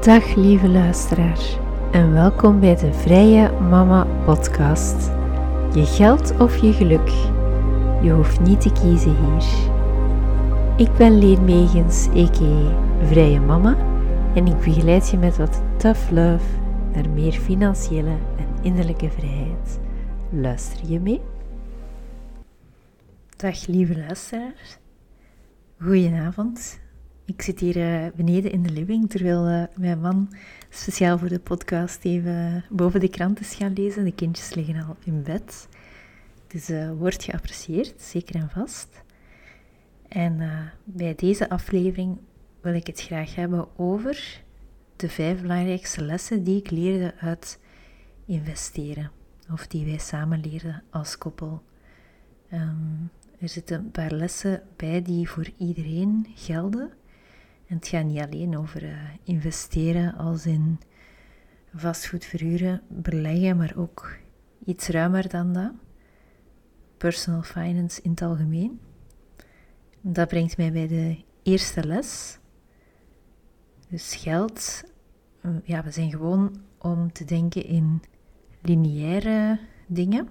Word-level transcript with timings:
Dag 0.00 0.34
lieve 0.34 0.68
luisteraar 0.68 1.58
en 1.92 2.12
welkom 2.12 2.60
bij 2.60 2.76
de 2.76 2.92
Vrije 2.92 3.50
Mama 3.52 4.04
Podcast. 4.24 5.10
Je 5.74 5.86
geld 5.86 6.38
of 6.38 6.56
je 6.56 6.72
geluk, 6.72 7.08
je 8.02 8.10
hoeft 8.10 8.40
niet 8.40 8.60
te 8.60 8.72
kiezen 8.72 9.16
hier. 9.16 9.44
Ik 10.76 10.96
ben 10.96 11.18
Leen 11.18 11.44
Megens. 11.44 12.08
Vrije 13.02 13.40
Mama 13.40 13.76
en 14.34 14.46
ik 14.46 14.58
begeleid 14.58 15.10
je 15.10 15.16
met 15.16 15.36
wat 15.36 15.62
tough 15.76 16.10
love 16.10 16.44
naar 16.92 17.08
meer 17.08 17.32
financiële 17.32 18.16
en 18.36 18.48
innerlijke 18.62 19.10
vrijheid. 19.10 19.80
Luister 20.30 20.90
je 20.90 21.00
mee? 21.00 21.20
Dag 23.36 23.66
lieve 23.66 23.98
luisteraars, 23.98 24.78
goedenavond. 25.80 26.80
Ik 27.24 27.42
zit 27.42 27.60
hier 27.60 27.76
uh, 27.76 28.06
beneden 28.16 28.52
in 28.52 28.62
de 28.62 28.70
living 28.70 29.10
terwijl 29.10 29.48
uh, 29.48 29.64
mijn 29.76 30.00
man 30.00 30.32
speciaal 30.68 31.18
voor 31.18 31.28
de 31.28 31.38
podcast 31.38 32.04
even 32.04 32.64
boven 32.70 33.00
de 33.00 33.08
krant 33.08 33.40
is 33.40 33.54
gaan 33.54 33.72
lezen. 33.72 34.04
De 34.04 34.14
kindjes 34.14 34.54
liggen 34.54 34.84
al 34.86 34.96
in 35.04 35.22
bed. 35.22 35.68
Dus 36.46 36.70
uh, 36.70 36.92
wordt 36.92 37.24
geapprecieerd, 37.24 38.00
zeker 38.00 38.34
en 38.34 38.50
vast. 38.50 39.02
En 40.08 40.40
bij 40.84 41.14
deze 41.14 41.48
aflevering 41.48 42.18
wil 42.60 42.74
ik 42.74 42.86
het 42.86 43.00
graag 43.00 43.34
hebben 43.34 43.68
over 43.76 44.42
de 44.96 45.08
vijf 45.08 45.40
belangrijkste 45.40 46.04
lessen 46.04 46.44
die 46.44 46.58
ik 46.58 46.70
leerde 46.70 47.14
uit 47.20 47.58
investeren. 48.26 49.10
Of 49.52 49.66
die 49.66 49.84
wij 49.84 49.98
samen 49.98 50.40
leerden 50.40 50.82
als 50.90 51.18
koppel. 51.18 51.62
Um, 52.52 53.10
er 53.38 53.48
zitten 53.48 53.78
een 53.78 53.90
paar 53.90 54.12
lessen 54.12 54.62
bij 54.76 55.02
die 55.02 55.28
voor 55.28 55.50
iedereen 55.56 56.26
gelden. 56.34 56.90
En 57.70 57.76
het 57.76 57.88
gaat 57.88 58.04
niet 58.04 58.20
alleen 58.20 58.56
over 58.56 58.82
uh, 58.82 58.96
investeren 59.24 60.14
als 60.14 60.46
in 60.46 60.80
vastgoed 61.74 62.24
verhuren, 62.24 62.82
beleggen, 62.88 63.56
maar 63.56 63.72
ook 63.76 64.16
iets 64.64 64.88
ruimer 64.88 65.28
dan 65.28 65.52
dat. 65.52 65.72
Personal 66.96 67.42
finance 67.42 68.02
in 68.02 68.10
het 68.10 68.22
algemeen. 68.22 68.80
Dat 70.00 70.28
brengt 70.28 70.56
mij 70.56 70.72
bij 70.72 70.88
de 70.88 71.24
eerste 71.42 71.86
les. 71.86 72.38
Dus 73.88 74.14
geld, 74.14 74.84
mm, 75.42 75.60
ja, 75.64 75.84
we 75.84 75.90
zijn 75.90 76.10
gewoon 76.10 76.60
om 76.78 77.12
te 77.12 77.24
denken 77.24 77.64
in 77.64 78.02
lineaire 78.62 79.60
dingen. 79.86 80.28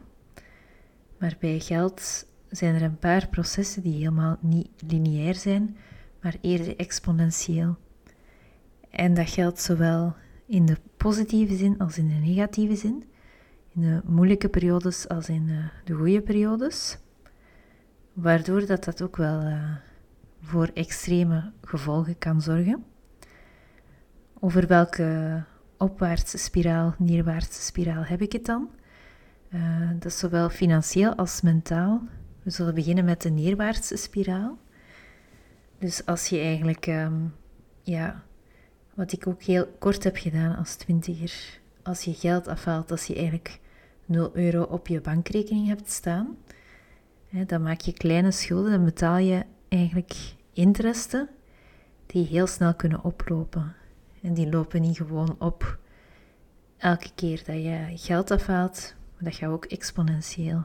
Maar 1.20 1.36
bij 1.40 1.60
geld 1.60 2.28
zijn 2.50 2.76
er 2.76 2.82
een 2.82 3.00
paar 3.00 3.28
processen 3.28 3.84
die 3.84 3.94
helemaal 3.94 4.38
niet 4.42 4.70
lineair 4.88 5.36
zijn, 5.36 5.78
maar 6.22 6.36
eerder 6.42 6.76
exponentieel. 6.78 7.78
En 8.90 9.14
dat 9.14 9.30
geldt 9.30 9.62
zowel 9.62 10.16
in 10.46 10.66
de 10.66 10.78
positieve 10.98 11.56
zin 11.56 11.78
als 11.78 11.98
in 11.98 12.08
de 12.08 12.14
negatieve 12.14 12.76
zin, 12.76 13.04
in 13.74 13.82
de 13.82 14.02
moeilijke 14.06 14.50
periodes 14.50 15.08
als 15.08 15.30
in 15.30 15.46
de, 15.46 15.70
de 15.84 15.94
goede 15.94 16.22
periodes, 16.22 16.98
waardoor 18.14 18.66
dat, 18.66 18.84
dat 18.84 19.02
ook 19.02 19.18
wel 19.18 19.42
uh, 19.42 19.76
voor 20.42 20.70
extreme 20.74 21.52
gevolgen 21.62 22.18
kan 22.18 22.42
zorgen. 22.42 22.84
Over 24.40 24.68
welke 24.68 25.44
opwaartse 25.78 26.38
spiraal, 26.38 26.96
neerwaartse 26.98 27.62
spiraal 27.62 28.04
heb 28.04 28.22
ik 28.22 28.32
het 28.32 28.46
dan? 28.46 28.70
Uh, 29.50 29.90
dat 29.94 30.06
is 30.06 30.18
zowel 30.18 30.50
financieel 30.50 31.16
als 31.16 31.42
mentaal. 31.42 32.02
We 32.44 32.50
zullen 32.50 32.76
beginnen 32.76 33.06
met 33.06 33.22
de 33.22 33.30
neerwaartse 33.30 33.96
spiraal. 33.96 34.58
Dus 35.80 36.06
als 36.06 36.28
je 36.28 36.40
eigenlijk, 36.40 36.88
ehm, 36.88 37.26
ja, 37.82 38.24
wat 38.94 39.12
ik 39.12 39.28
ook 39.28 39.42
heel 39.44 39.68
kort 39.80 40.04
heb 40.04 40.18
gedaan 40.18 40.56
als 40.56 40.76
twintiger, 40.76 41.60
als 41.84 42.04
je 42.04 42.14
geld 42.14 42.48
afhaalt, 42.48 42.92
als 42.92 43.06
je 43.06 43.16
eigenlijk 43.16 43.60
0 44.06 44.30
euro 44.34 44.64
op 44.64 44.88
je 44.88 45.02
bankrekening 45.02 45.68
hebt 45.68 45.92
staan, 45.92 46.38
hè, 47.28 47.46
dan 47.46 47.62
maak 47.62 47.82
je 47.82 47.94
kleine 47.94 48.32
schulden, 48.32 48.72
dan 48.72 48.84
betaal 48.84 49.18
je 49.18 49.46
eigenlijk 49.70 50.14
interesten 50.54 51.30
die 52.06 52.26
heel 52.26 52.48
snel 52.48 52.76
kunnen 52.76 53.04
oplopen. 53.04 53.76
En 54.22 54.34
die 54.34 54.50
lopen 54.50 54.82
niet 54.82 54.98
gewoon 54.98 55.36
op 55.40 55.78
elke 56.78 57.10
keer 57.16 57.44
dat 57.46 57.56
je 57.56 57.92
geld 57.96 58.32
afhaalt, 58.32 58.96
maar 59.14 59.24
dat 59.24 59.36
gaat 59.36 59.50
ook 59.50 59.66
exponentieel. 59.66 60.64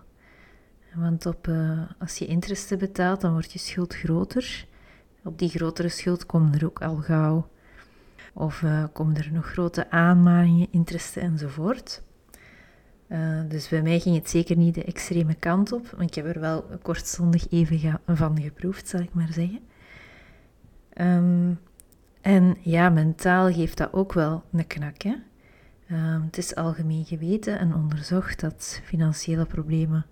Want 0.95 1.27
op, 1.27 1.47
uh, 1.47 1.83
als 1.99 2.19
je 2.19 2.27
interesten 2.27 2.79
betaalt, 2.79 3.21
dan 3.21 3.33
wordt 3.33 3.53
je 3.53 3.59
schuld 3.59 3.95
groter. 3.95 4.67
Op 5.25 5.39
die 5.39 5.49
grotere 5.49 5.89
schuld 5.89 6.27
komen 6.27 6.55
er 6.55 6.65
ook 6.65 6.83
al 6.83 6.97
gauw. 6.97 7.49
Of 8.33 8.63
uh, 8.63 8.85
komen 8.93 9.17
er 9.17 9.33
nog 9.33 9.47
grote 9.47 9.91
aanmaningen, 9.91 10.69
interesten 10.71 11.23
enzovoort. 11.23 12.03
Uh, 13.09 13.41
dus 13.49 13.69
bij 13.69 13.83
mij 13.83 14.01
ging 14.01 14.17
het 14.17 14.31
zeker 14.31 14.57
niet 14.57 14.75
de 14.75 14.85
extreme 14.85 15.35
kant 15.35 15.73
op. 15.73 15.89
Want 15.89 16.03
ik 16.03 16.15
heb 16.15 16.35
er 16.35 16.41
wel 16.41 16.65
kortstondig 16.83 17.51
even 17.51 18.01
van 18.07 18.41
geproefd, 18.41 18.89
zal 18.89 19.01
ik 19.01 19.15
maar 19.15 19.33
zeggen. 19.33 19.61
Um, 21.01 21.59
en 22.21 22.57
ja, 22.61 22.89
mentaal 22.89 23.53
geeft 23.53 23.77
dat 23.77 23.93
ook 23.93 24.13
wel 24.13 24.43
een 24.53 24.67
knak. 24.67 25.03
Hè? 25.03 25.15
Um, 25.91 26.23
het 26.23 26.39
is 26.39 26.55
algemeen 26.55 27.05
geweten 27.05 27.59
en 27.59 27.75
onderzocht 27.75 28.41
dat 28.41 28.81
financiële 28.85 29.47
problemen 29.47 30.07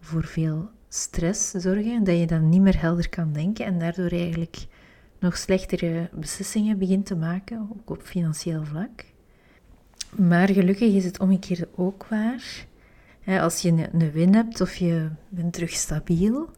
voor 0.00 0.24
veel 0.24 0.70
stress 0.96 1.50
zorgen, 1.50 2.04
dat 2.04 2.18
je 2.18 2.26
dan 2.26 2.48
niet 2.48 2.60
meer 2.60 2.80
helder 2.80 3.08
kan 3.08 3.32
denken 3.32 3.64
en 3.64 3.78
daardoor 3.78 4.10
eigenlijk 4.10 4.66
nog 5.18 5.36
slechtere 5.36 6.08
beslissingen 6.12 6.78
begint 6.78 7.06
te 7.06 7.16
maken, 7.16 7.68
ook 7.72 7.90
op 7.90 8.02
financieel 8.02 8.64
vlak. 8.64 9.04
Maar 10.16 10.48
gelukkig 10.52 10.94
is 10.94 11.04
het 11.04 11.20
omgekeerde 11.20 11.68
ook 11.74 12.06
waar. 12.08 12.66
Als 13.26 13.62
je 13.62 13.88
een 13.92 14.10
win 14.10 14.34
hebt 14.34 14.60
of 14.60 14.76
je 14.76 15.10
bent 15.28 15.52
terug 15.52 15.70
stabiel, 15.70 16.50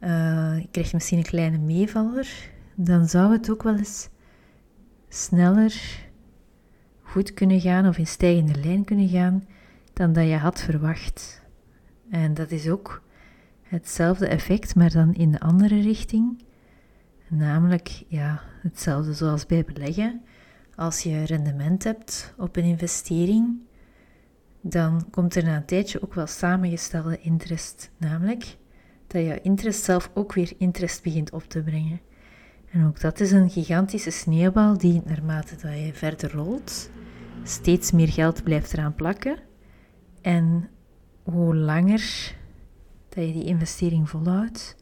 uh, 0.00 0.58
je 0.58 0.68
krijgt 0.70 0.92
misschien 0.92 1.18
een 1.18 1.24
kleine 1.24 1.58
meevaller, 1.58 2.50
dan 2.74 3.08
zou 3.08 3.32
het 3.32 3.50
ook 3.50 3.62
wel 3.62 3.76
eens 3.76 4.08
sneller 5.08 6.04
goed 7.02 7.34
kunnen 7.34 7.60
gaan 7.60 7.88
of 7.88 7.98
in 7.98 8.06
stijgende 8.06 8.60
lijn 8.60 8.84
kunnen 8.84 9.08
gaan 9.08 9.44
dan 9.92 10.12
dat 10.12 10.26
je 10.26 10.36
had 10.36 10.60
verwacht. 10.60 11.42
En 12.10 12.34
dat 12.34 12.50
is 12.50 12.68
ook 12.68 13.02
hetzelfde 13.68 14.26
effect, 14.26 14.74
maar 14.74 14.90
dan 14.90 15.14
in 15.14 15.30
de 15.30 15.40
andere 15.40 15.80
richting. 15.80 16.42
Namelijk 17.28 18.02
ja, 18.08 18.42
hetzelfde 18.62 19.12
zoals 19.12 19.46
bij 19.46 19.64
beleggen. 19.64 20.22
Als 20.74 21.02
je 21.02 21.24
rendement 21.24 21.84
hebt 21.84 22.34
op 22.36 22.56
een 22.56 22.64
investering, 22.64 23.58
dan 24.60 25.10
komt 25.10 25.34
er 25.34 25.44
na 25.44 25.56
een 25.56 25.64
tijdje 25.64 26.02
ook 26.02 26.14
wel 26.14 26.26
samengestelde 26.26 27.18
interest. 27.20 27.90
Namelijk 27.96 28.56
dat 29.06 29.22
je 29.22 29.40
interest 29.40 29.84
zelf 29.84 30.10
ook 30.14 30.32
weer 30.32 30.52
interest 30.58 31.02
begint 31.02 31.32
op 31.32 31.42
te 31.42 31.62
brengen. 31.62 32.00
En 32.70 32.86
ook 32.86 33.00
dat 33.00 33.20
is 33.20 33.32
een 33.32 33.50
gigantische 33.50 34.10
sneeuwbal 34.10 34.78
die 34.78 35.02
naarmate 35.04 35.56
dat 35.56 35.78
je 35.78 35.90
verder 35.92 36.32
rolt, 36.32 36.90
steeds 37.42 37.90
meer 37.90 38.08
geld 38.08 38.42
blijft 38.42 38.72
eraan 38.72 38.94
plakken. 38.94 39.38
En 40.20 40.68
hoe 41.22 41.56
langer 41.56 42.34
dat 43.16 43.26
je 43.26 43.32
die 43.32 43.44
investering 43.44 44.10
volhoudt, 44.10 44.76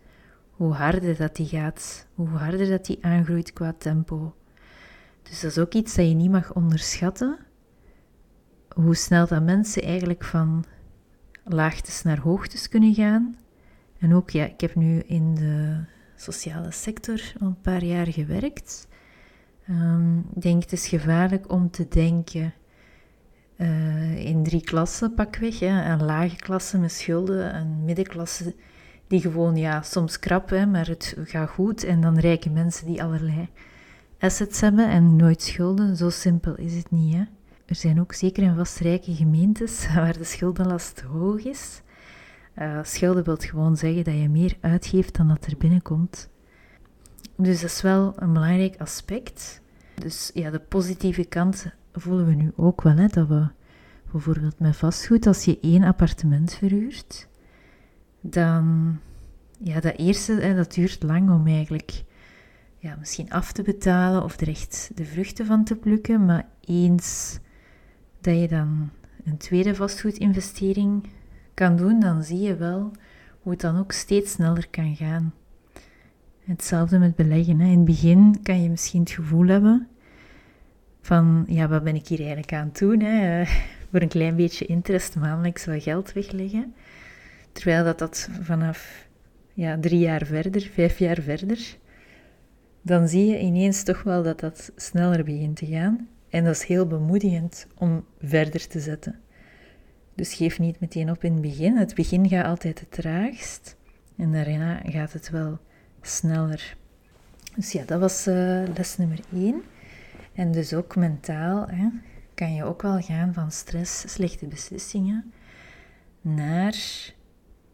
hoe 0.51 0.73
harder 0.73 1.17
dat 1.17 1.37
die 1.37 1.47
gaat, 1.47 2.07
hoe 2.15 2.29
harder 2.29 2.69
dat 2.69 2.87
die 2.87 3.05
aangroeit 3.05 3.53
qua 3.53 3.75
tempo. 3.79 4.35
Dus 5.23 5.41
dat 5.41 5.51
is 5.51 5.59
ook 5.59 5.75
iets 5.75 5.95
dat 5.95 6.09
je 6.09 6.15
niet 6.15 6.31
mag 6.31 6.55
onderschatten, 6.55 7.39
hoe 8.69 8.95
snel 8.95 9.27
dat 9.27 9.43
mensen 9.43 9.83
eigenlijk 9.83 10.25
van 10.25 10.65
laagtes 11.45 12.03
naar 12.03 12.19
hoogtes 12.19 12.69
kunnen 12.69 12.95
gaan. 12.95 13.37
En 13.99 14.15
ook, 14.15 14.31
ja, 14.31 14.45
ik 14.45 14.61
heb 14.61 14.75
nu 14.75 14.99
in 14.99 15.35
de 15.35 15.85
sociale 16.17 16.71
sector 16.71 17.33
al 17.41 17.47
een 17.47 17.61
paar 17.61 17.85
jaar 17.85 18.07
gewerkt. 18.07 18.89
Um, 19.71 20.19
ik 20.35 20.43
denk 20.43 20.63
het 20.63 20.73
is 20.73 20.89
gevaarlijk 20.89 21.53
om 21.53 21.71
te 21.71 21.89
denken 21.89 22.55
uh, 23.57 24.27
in 24.27 24.43
drie 24.43 24.61
klassen 24.61 25.15
pakweg. 25.15 25.59
Hè. 25.59 25.93
Een 25.93 26.05
lage 26.05 26.37
klasse 26.37 26.79
met 26.79 26.93
schulden, 26.93 27.57
een 27.57 27.85
middenklasse 27.85 28.55
die 29.07 29.21
gewoon 29.21 29.57
ja, 29.57 29.83
soms 29.83 30.19
krap, 30.19 30.49
hè, 30.49 30.67
maar 30.67 30.87
het 30.87 31.17
gaat 31.25 31.51
goed. 31.51 31.85
En 31.85 32.01
dan 32.01 32.19
rijke 32.19 32.51
mensen 32.51 32.87
die 32.87 33.03
allerlei 33.03 33.49
assets 34.19 34.61
hebben 34.61 34.89
en 34.89 35.17
nooit 35.17 35.43
schulden. 35.43 35.97
Zo 35.97 36.11
simpel 36.11 36.55
is 36.55 36.75
het 36.75 36.91
niet. 36.91 37.15
Hè. 37.15 37.23
Er 37.67 37.75
zijn 37.75 38.01
ook 38.01 38.13
zeker 38.13 38.43
en 38.43 38.57
vast 38.57 38.79
rijke 38.79 39.15
gemeentes 39.15 39.87
waar 39.95 40.19
de 40.19 40.25
schuldenlast 40.25 41.01
hoog 41.01 41.45
is. 41.45 41.83
Uh, 42.59 42.79
schulden 42.83 43.25
wil 43.25 43.37
gewoon 43.37 43.77
zeggen 43.77 44.05
dat 44.05 44.15
je 44.15 44.29
meer 44.29 44.57
uitgeeft 44.61 45.17
dan 45.17 45.29
dat 45.29 45.47
er 45.47 45.57
binnenkomt. 45.57 46.29
Dus 47.37 47.61
dat 47.61 47.71
is 47.71 47.83
wel 47.83 48.13
een 48.17 48.33
belangrijk 48.33 48.81
aspect. 48.81 49.61
Dus 49.95 50.31
ja, 50.35 50.51
de 50.51 50.61
positieve 50.61 51.25
kant 51.25 51.67
voelen 52.03 52.27
we 52.27 52.35
nu 52.35 52.53
ook 52.57 52.83
wel, 52.83 52.97
hè, 52.97 53.07
dat 53.07 53.29
we 53.29 53.47
bijvoorbeeld 54.13 54.59
met 54.59 54.77
vastgoed, 54.77 55.27
als 55.27 55.45
je 55.45 55.59
één 55.61 55.83
appartement 55.83 56.55
verhuurt, 56.55 57.29
dan, 58.21 58.97
ja, 59.59 59.81
dat 59.81 59.97
eerste, 59.97 60.33
hè, 60.33 60.55
dat 60.55 60.75
duurt 60.75 61.03
lang 61.03 61.31
om 61.31 61.47
eigenlijk 61.47 62.05
ja, 62.79 62.97
misschien 62.99 63.31
af 63.31 63.53
te 63.53 63.63
betalen 63.63 64.23
of 64.23 64.41
er 64.41 64.49
echt 64.49 64.91
de 64.95 65.05
vruchten 65.05 65.47
van 65.47 65.65
te 65.65 65.77
plukken. 65.77 66.25
Maar 66.25 66.49
eens 66.61 67.39
dat 68.21 68.41
je 68.41 68.49
dan 68.49 68.91
een 69.25 69.37
tweede 69.37 69.75
vastgoedinvestering 69.75 71.09
kan 71.55 71.77
doen, 71.77 72.01
dan 72.01 72.23
zie 72.23 72.41
je 72.41 72.57
wel 72.57 72.91
hoe 73.41 73.53
het 73.53 73.61
dan 73.61 73.79
ook 73.79 73.93
steeds 73.93 74.33
sneller 74.33 74.69
kan 74.71 74.97
gaan. 74.97 75.35
Hetzelfde 76.45 76.99
met 76.99 77.17
beleggen. 77.17 77.61
Hè. 77.61 77.67
In 77.67 77.77
het 77.77 77.85
begin 77.85 78.43
kan 78.43 78.63
je 78.63 78.71
misschien 78.71 79.01
het 79.01 79.11
gevoel 79.11 79.47
hebben 79.47 79.89
van, 81.05 81.45
ja, 81.49 81.69
wat 81.69 81.85
ben 81.85 81.95
ik 81.95 82.07
hier 82.07 82.19
eigenlijk 82.19 82.53
aan 82.53 82.67
het 82.67 82.79
doen? 82.79 83.01
Hè? 83.01 83.45
Voor 83.91 84.01
een 84.01 84.09
klein 84.09 84.37
beetje 84.37 84.67
interest 84.67 85.17
maandelijks 85.17 85.65
wat 85.65 85.83
geld 85.83 86.13
wegleggen. 86.13 86.75
Terwijl 87.53 87.85
dat, 87.85 87.99
dat 87.99 88.29
vanaf 88.41 89.07
ja, 89.53 89.79
drie 89.81 89.99
jaar 89.99 90.27
verder, 90.27 90.71
vijf 90.73 90.99
jaar 90.99 91.21
verder, 91.21 91.77
dan 92.83 93.09
zie 93.09 93.27
je 93.27 93.39
ineens 93.39 93.83
toch 93.83 94.03
wel 94.03 94.23
dat 94.23 94.41
dat 94.41 94.73
sneller 94.77 95.25
begint 95.25 95.57
te 95.57 95.67
gaan. 95.67 96.09
En 96.29 96.45
dat 96.45 96.55
is 96.55 96.65
heel 96.65 96.87
bemoedigend 96.87 97.67
om 97.75 98.05
verder 98.21 98.69
te 98.69 98.81
zetten. 98.81 99.21
Dus 100.15 100.35
geef 100.35 100.59
niet 100.59 100.81
meteen 100.81 101.11
op 101.11 101.25
in 101.25 101.33
het 101.33 101.43
begin. 101.43 101.77
Het 101.77 101.95
begin 101.95 102.29
gaat 102.29 102.47
altijd 102.47 102.81
het 102.81 102.91
traagst. 102.91 103.77
En 104.17 104.33
daarna 104.33 104.81
gaat 104.85 105.13
het 105.13 105.31
wel 105.31 105.59
sneller. 106.01 106.77
Dus 107.57 107.73
ja, 107.73 107.85
dat 107.85 108.01
was 108.01 108.27
uh, 108.27 108.63
les 108.75 108.97
nummer 108.97 109.19
1. 109.33 109.63
En 110.35 110.53
dus 110.53 110.75
ook 110.75 110.97
mentaal 110.97 111.67
hè, 111.69 111.89
kan 112.35 112.55
je 112.55 112.65
ook 112.65 112.83
wel 112.83 113.01
gaan 113.01 113.35
van 113.35 113.51
stress, 113.51 114.13
slechte 114.13 114.47
beslissingen, 114.47 115.33
naar 116.21 116.75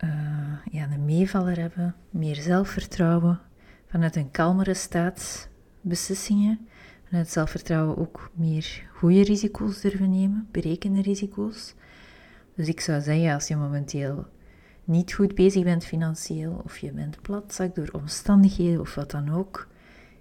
uh, 0.04 0.10
ja, 0.70 0.90
een 0.90 1.04
meevaller 1.04 1.58
hebben, 1.58 1.94
meer 2.10 2.36
zelfvertrouwen, 2.36 3.40
vanuit 3.86 4.16
een 4.16 4.30
kalmere 4.30 4.74
staat 4.74 5.48
beslissingen, 5.80 6.68
vanuit 7.08 7.28
zelfvertrouwen 7.28 7.98
ook 7.98 8.30
meer 8.34 8.82
goede 8.94 9.22
risico's 9.22 9.80
durven 9.80 10.10
nemen, 10.10 10.48
berekende 10.50 11.02
risico's. 11.02 11.74
Dus 12.54 12.68
ik 12.68 12.80
zou 12.80 13.00
zeggen, 13.00 13.34
als 13.34 13.48
je 13.48 13.56
momenteel 13.56 14.26
niet 14.84 15.12
goed 15.12 15.34
bezig 15.34 15.64
bent 15.64 15.84
financieel, 15.84 16.60
of 16.64 16.78
je 16.78 16.92
bent 16.92 17.22
platzak 17.22 17.74
door 17.74 17.88
omstandigheden 17.92 18.80
of 18.80 18.94
wat 18.94 19.10
dan 19.10 19.34
ook, 19.34 19.68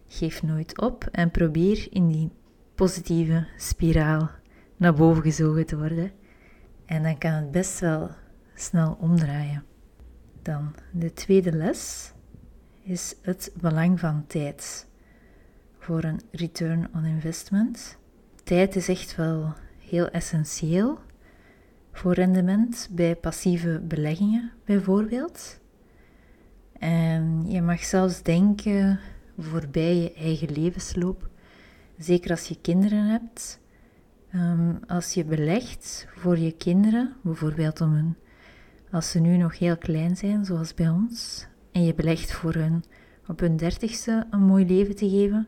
geef 0.10 0.44
nooit 0.44 0.82
op 0.82 1.08
en 1.12 1.32
probeer 1.32 1.88
in 1.90 2.08
die 2.08 2.32
positieve 2.76 3.48
spiraal 3.58 4.30
naar 4.78 4.94
boven 4.94 5.24
gezogen 5.24 5.66
te 5.66 5.78
worden. 5.78 6.12
En 6.86 7.04
dan 7.04 7.18
kan 7.18 7.32
het 7.32 7.52
best 7.52 7.80
wel 7.80 8.10
snel 8.56 8.98
omdraaien. 9.00 9.64
Dan 10.42 10.76
de 10.92 11.14
tweede 11.14 11.52
les 11.52 12.14
is 12.84 13.16
het 13.22 13.52
belang 13.62 14.00
van 14.00 14.24
tijd 14.28 14.88
voor 15.78 16.04
een 16.04 16.22
return 16.32 16.88
on 16.94 17.06
investment. 17.06 17.98
Tijd 18.44 18.76
is 18.76 18.88
echt 18.88 19.16
wel 19.16 19.54
heel 19.78 20.10
essentieel 20.10 21.00
voor 21.92 22.14
rendement 22.14 22.90
bij 22.92 23.16
passieve 23.16 23.82
beleggingen 23.84 24.52
bijvoorbeeld. 24.66 25.60
En 26.80 27.52
je 27.52 27.62
mag 27.62 27.84
zelfs 27.84 28.24
denken 28.24 29.00
voorbij 29.40 29.96
je 29.96 30.14
eigen 30.14 30.52
levensloop, 30.52 31.30
zeker 31.98 32.32
als 32.32 32.48
je 32.48 32.58
kinderen 32.62 33.06
hebt. 33.06 33.60
Ehm, 34.32 34.76
als 34.88 35.14
je 35.14 35.26
belegt 35.26 36.08
voor 36.16 36.38
je 36.38 36.52
kinderen, 36.52 37.14
bijvoorbeeld 37.22 37.82
om 37.82 37.94
een, 37.94 38.16
als 38.92 39.12
ze 39.12 39.20
nu 39.20 39.38
nog 39.38 39.58
heel 39.58 39.78
klein 39.78 40.18
zijn, 40.18 40.46
zoals 40.46 40.74
bij 40.74 40.90
ons, 40.90 41.48
en 41.72 41.84
je 41.84 41.94
belegt 41.94 42.32
voor 42.32 42.54
hun 42.54 42.84
op 43.28 43.40
hun 43.40 43.58
dertigste 43.58 44.28
een 44.30 44.44
mooi 44.44 44.66
leven 44.66 44.96
te 44.96 45.10
geven, 45.10 45.48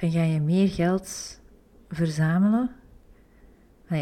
dan 0.00 0.10
ga 0.10 0.22
je 0.22 0.40
meer 0.40 0.68
geld 0.68 1.40
verzamelen 1.88 2.70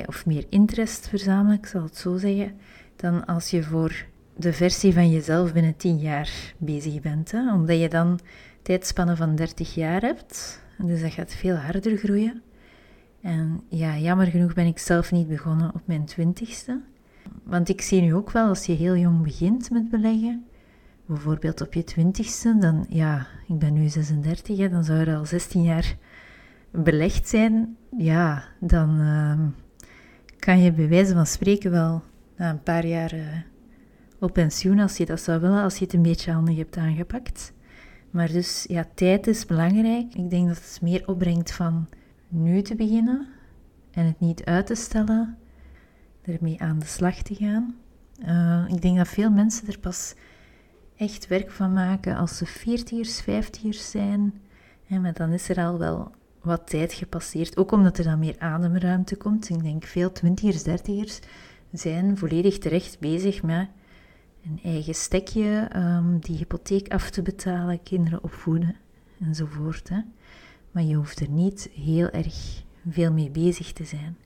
of 0.06 0.26
meer 0.26 0.46
interest 0.48 1.08
verzamelen, 1.08 1.58
ik 1.58 1.66
zal 1.66 1.82
het 1.82 1.96
zo 1.96 2.16
zeggen, 2.16 2.60
dan 2.96 3.26
als 3.26 3.50
je 3.50 3.62
voor 3.62 4.06
de 4.36 4.52
versie 4.52 4.92
van 4.92 5.10
jezelf 5.10 5.52
binnen 5.52 5.76
10 5.76 5.98
jaar 5.98 6.54
bezig 6.58 7.00
bent. 7.00 7.30
Hè? 7.30 7.52
Omdat 7.52 7.78
je 7.78 7.88
dan 7.88 8.20
tijdspannen 8.62 9.16
van 9.16 9.34
30 9.34 9.74
jaar 9.74 10.00
hebt, 10.00 10.62
dus 10.78 11.00
dat 11.00 11.12
gaat 11.12 11.32
veel 11.34 11.54
harder 11.54 11.96
groeien. 11.96 12.42
En 13.20 13.60
ja, 13.68 13.98
jammer 13.98 14.26
genoeg 14.26 14.54
ben 14.54 14.66
ik 14.66 14.78
zelf 14.78 15.12
niet 15.12 15.28
begonnen 15.28 15.74
op 15.74 15.82
mijn 15.84 16.04
twintigste. 16.04 16.80
Want 17.42 17.68
ik 17.68 17.80
zie 17.80 18.00
nu 18.00 18.14
ook 18.14 18.30
wel, 18.30 18.48
als 18.48 18.66
je 18.66 18.72
heel 18.72 18.96
jong 18.96 19.22
begint 19.22 19.70
met 19.70 19.90
beleggen, 19.90 20.44
bijvoorbeeld 21.06 21.60
op 21.60 21.74
je 21.74 21.84
twintigste, 21.84 22.58
dan 22.58 22.86
ja, 22.88 23.26
ik 23.48 23.58
ben 23.58 23.72
nu 23.72 23.88
36, 23.88 24.56
hè, 24.56 24.68
dan 24.68 24.84
zou 24.84 24.98
er 24.98 25.16
al 25.16 25.26
16 25.26 25.62
jaar 25.62 25.96
belegd 26.70 27.28
zijn. 27.28 27.76
Ja, 27.98 28.44
dan, 28.60 29.00
ehm, 29.00 29.48
kan 30.38 30.60
je 30.60 30.72
bij 30.72 30.88
wijze 30.88 31.14
van 31.14 31.26
spreken 31.26 31.70
wel 31.70 32.02
na 32.36 32.50
een 32.50 32.62
paar 32.62 32.86
jaar 32.86 33.14
uh, 33.14 33.20
op 34.18 34.32
pensioen, 34.32 34.78
als 34.78 34.96
je 34.96 35.06
dat 35.06 35.20
zou 35.20 35.40
willen, 35.40 35.62
als 35.62 35.76
je 35.76 35.84
het 35.84 35.94
een 35.94 36.02
beetje 36.02 36.32
handig 36.32 36.56
hebt 36.56 36.76
aangepakt. 36.76 37.52
Maar 38.10 38.32
dus 38.32 38.64
ja, 38.68 38.86
tijd 38.94 39.26
is 39.26 39.46
belangrijk. 39.46 40.14
Ik 40.14 40.30
denk 40.30 40.48
dat 40.48 40.56
het 40.56 40.78
meer 40.82 41.08
opbrengt 41.08 41.52
van 41.52 41.88
nu 42.28 42.62
te 42.62 42.74
beginnen 42.74 43.28
en 43.90 44.06
het 44.06 44.20
niet 44.20 44.44
uit 44.44 44.66
te 44.66 44.74
stellen, 44.74 45.38
ermee 46.22 46.60
aan 46.60 46.78
de 46.78 46.86
slag 46.86 47.22
te 47.22 47.34
gaan. 47.34 47.74
Uh, 48.26 48.64
ik 48.68 48.82
denk 48.82 48.96
dat 48.96 49.08
veel 49.08 49.30
mensen 49.30 49.68
er 49.68 49.78
pas 49.78 50.14
echt 50.96 51.26
werk 51.26 51.50
van 51.50 51.72
maken 51.72 52.16
als 52.16 52.36
ze 52.36 52.46
40ers, 52.46 53.24
50ers 53.24 53.90
zijn. 53.90 54.40
En 54.88 55.00
maar 55.00 55.12
dan 55.12 55.32
is 55.32 55.48
er 55.48 55.56
al 55.56 55.78
wel 55.78 56.10
wat 56.42 56.66
tijd 56.66 56.92
gepasseerd. 56.92 57.56
Ook 57.56 57.72
omdat 57.72 57.98
er 57.98 58.04
dan 58.04 58.18
meer 58.18 58.38
ademruimte 58.38 59.16
komt. 59.16 59.48
Ik 59.48 59.62
denk 59.62 59.84
veel 59.84 60.12
twintigers, 60.12 60.62
dertigers 60.62 61.20
zijn 61.72 62.16
volledig 62.16 62.58
terecht 62.58 62.98
bezig 62.98 63.42
met 63.42 63.68
een 64.44 64.60
eigen 64.62 64.94
stekje, 64.94 65.70
um, 65.76 66.18
die 66.20 66.36
hypotheek 66.36 66.92
af 66.92 67.10
te 67.10 67.22
betalen, 67.22 67.82
kinderen 67.82 68.22
opvoeden 68.22 68.76
enzovoort. 69.20 69.88
Hè. 69.88 70.00
Maar 70.70 70.82
je 70.82 70.94
hoeft 70.94 71.20
er 71.20 71.30
niet 71.30 71.70
heel 71.74 72.10
erg 72.10 72.62
veel 72.88 73.12
mee 73.12 73.30
bezig 73.30 73.72
te 73.72 73.84
zijn 73.84 74.16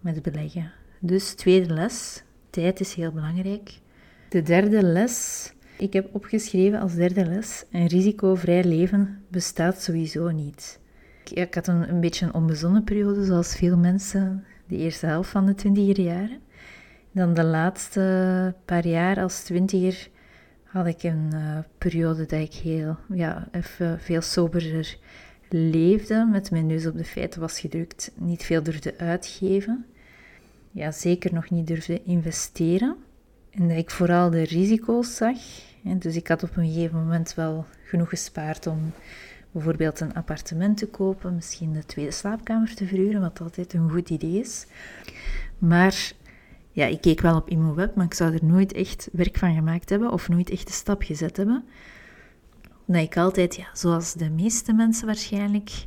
met 0.00 0.22
beleggen. 0.22 0.72
Dus 1.00 1.34
tweede 1.34 1.74
les, 1.74 2.22
tijd 2.50 2.80
is 2.80 2.94
heel 2.94 3.12
belangrijk. 3.12 3.80
De 4.28 4.42
derde 4.42 4.82
les, 4.82 5.52
ik 5.78 5.92
heb 5.92 6.14
opgeschreven 6.14 6.80
als 6.80 6.94
derde 6.94 7.26
les, 7.26 7.64
een 7.70 7.86
risicovrij 7.86 8.64
leven 8.64 9.22
bestaat 9.28 9.82
sowieso 9.82 10.30
niet. 10.30 10.80
Ik 11.32 11.54
had 11.54 11.66
een, 11.66 11.88
een 11.88 12.00
beetje 12.00 12.26
een 12.26 12.34
onbezonnen 12.34 12.84
periode, 12.84 13.24
zoals 13.24 13.56
veel 13.56 13.76
mensen, 13.76 14.44
de 14.66 14.76
eerste 14.76 15.06
helft 15.06 15.30
van 15.30 15.46
de 15.46 15.54
twintiger 15.54 16.00
jaren. 16.00 16.38
Dan 17.14 17.34
de 17.34 17.44
laatste 17.44 18.54
paar 18.64 18.86
jaar 18.86 19.20
als 19.20 19.42
twintiger 19.42 20.08
had 20.64 20.86
ik 20.86 21.02
een 21.02 21.30
uh, 21.34 21.58
periode 21.78 22.26
dat 22.26 22.40
ik 22.40 22.52
heel, 22.52 22.96
ja, 23.12 23.48
even 23.52 24.00
veel 24.00 24.20
soberder 24.20 24.96
leefde, 25.48 26.28
met 26.30 26.50
mijn 26.50 26.66
neus 26.66 26.86
op 26.86 26.96
de 26.96 27.04
feiten 27.04 27.40
was 27.40 27.60
gedrukt, 27.60 28.12
niet 28.14 28.44
veel 28.44 28.62
durfde 28.62 28.98
uitgeven. 28.98 29.86
Ja, 30.70 30.90
zeker 30.90 31.34
nog 31.34 31.50
niet 31.50 31.66
durfde 31.66 32.02
investeren. 32.02 32.96
En 33.50 33.68
dat 33.68 33.76
ik 33.76 33.90
vooral 33.90 34.30
de 34.30 34.42
risico's 34.42 35.16
zag. 35.16 35.38
En 35.84 35.98
dus 35.98 36.16
ik 36.16 36.28
had 36.28 36.42
op 36.42 36.56
een 36.56 36.72
gegeven 36.72 36.98
moment 36.98 37.34
wel 37.34 37.66
genoeg 37.84 38.08
gespaard 38.08 38.66
om 38.66 38.92
bijvoorbeeld 39.50 40.00
een 40.00 40.14
appartement 40.14 40.76
te 40.78 40.86
kopen, 40.86 41.34
misschien 41.34 41.72
de 41.72 41.86
tweede 41.86 42.10
slaapkamer 42.10 42.74
te 42.74 42.86
verhuren, 42.86 43.20
wat 43.20 43.40
altijd 43.40 43.72
een 43.72 43.90
goed 43.90 44.10
idee 44.10 44.40
is. 44.40 44.66
Maar 45.58 46.12
ja, 46.74 46.86
ik 46.86 47.00
keek 47.00 47.20
wel 47.20 47.36
op 47.36 47.48
ImmoWeb, 47.48 47.94
maar 47.94 48.04
ik 48.04 48.14
zou 48.14 48.32
er 48.32 48.44
nooit 48.44 48.72
echt 48.72 49.08
werk 49.12 49.38
van 49.38 49.54
gemaakt 49.54 49.90
hebben 49.90 50.10
of 50.10 50.28
nooit 50.28 50.50
echt 50.50 50.66
de 50.66 50.72
stap 50.72 51.02
gezet 51.02 51.36
hebben. 51.36 51.64
Dat 52.86 53.02
ik 53.02 53.16
altijd, 53.16 53.56
ja, 53.56 53.66
zoals 53.72 54.12
de 54.12 54.30
meeste 54.30 54.72
mensen 54.72 55.06
waarschijnlijk, 55.06 55.86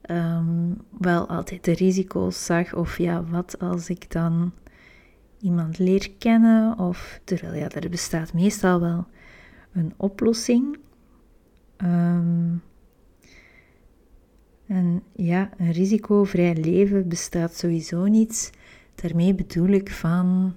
ehm, 0.00 0.72
wel 0.98 1.28
altijd 1.28 1.64
de 1.64 1.72
risico's 1.72 2.44
zag. 2.44 2.74
Of 2.74 2.98
ja, 2.98 3.24
wat 3.24 3.58
als 3.58 3.88
ik 3.88 4.10
dan 4.10 4.52
iemand 5.40 5.78
leer 5.78 6.10
kennen? 6.18 6.78
Of 6.78 7.20
terwijl 7.24 7.54
ja, 7.54 7.68
er 7.68 7.90
bestaat 7.90 8.32
meestal 8.32 8.80
wel 8.80 9.06
een 9.72 9.94
oplossing. 9.96 10.78
Um, 11.76 12.62
en 14.66 15.02
ja, 15.12 15.50
een 15.58 15.72
risicovrij 15.72 16.54
leven 16.54 17.08
bestaat 17.08 17.54
sowieso 17.54 18.04
niet. 18.04 18.50
Daarmee 18.94 19.34
bedoel 19.34 19.68
ik 19.68 19.90
van, 19.90 20.54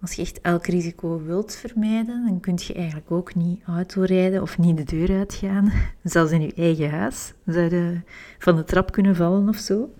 als 0.00 0.12
je 0.12 0.22
echt 0.22 0.40
elk 0.40 0.66
risico 0.66 1.22
wilt 1.22 1.56
vermijden, 1.56 2.24
dan 2.26 2.40
kun 2.40 2.58
je 2.66 2.74
eigenlijk 2.74 3.10
ook 3.10 3.34
niet 3.34 3.62
autorijden 3.66 4.42
of 4.42 4.58
niet 4.58 4.76
de 4.76 4.84
deur 4.84 5.18
uitgaan. 5.18 5.72
Zelfs 6.02 6.32
in 6.32 6.40
je 6.40 6.52
eigen 6.54 6.90
huis. 6.90 7.32
Zou 7.46 7.74
je 7.74 8.00
van 8.38 8.56
de 8.56 8.64
trap 8.64 8.92
kunnen 8.92 9.16
vallen 9.16 9.48
of 9.48 9.56
zo. 9.56 9.90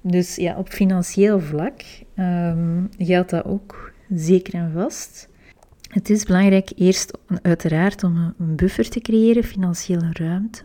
Dus 0.00 0.36
ja, 0.36 0.58
op 0.58 0.68
financieel 0.68 1.40
vlak 1.40 1.80
um, 2.16 2.88
geldt 2.98 3.30
dat 3.30 3.44
ook 3.44 3.92
zeker 4.08 4.54
en 4.54 4.72
vast. 4.72 5.28
Het 5.88 6.10
is 6.10 6.24
belangrijk 6.24 6.72
eerst 6.76 7.18
uiteraard 7.42 8.04
om 8.04 8.34
een 8.38 8.56
buffer 8.56 8.90
te 8.90 9.00
creëren, 9.00 9.44
financiële 9.44 10.08
ruimte. 10.12 10.62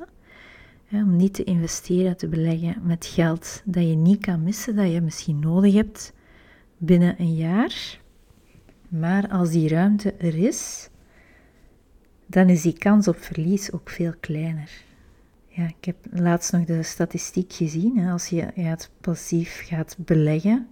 Om 1.02 1.16
niet 1.16 1.34
te 1.34 1.44
investeren, 1.44 2.18
te 2.18 2.28
beleggen 2.28 2.76
met 2.84 3.06
geld 3.06 3.62
dat 3.66 3.84
je 3.84 3.96
niet 3.96 4.22
kan 4.22 4.44
missen, 4.44 4.76
dat 4.76 4.92
je 4.92 5.02
misschien 5.02 5.40
nodig 5.40 5.74
hebt 5.74 6.14
binnen 6.78 7.16
een 7.20 7.36
jaar. 7.36 8.00
Maar 8.88 9.28
als 9.30 9.50
die 9.50 9.70
ruimte 9.70 10.14
er 10.14 10.38
is, 10.38 10.90
dan 12.26 12.50
is 12.50 12.62
die 12.62 12.78
kans 12.78 13.08
op 13.08 13.18
verlies 13.18 13.72
ook 13.72 13.90
veel 13.90 14.14
kleiner. 14.20 14.72
Ja, 15.48 15.68
ik 15.68 15.86
heb 15.86 15.96
laatst 16.12 16.52
nog 16.52 16.66
de 16.66 16.84
statistiek 16.84 17.54
gezien. 17.54 17.98
Hè. 17.98 18.12
Als 18.12 18.28
je 18.28 18.48
het 18.54 18.90
passief 19.02 19.62
gaat 19.66 19.96
beleggen 20.00 20.68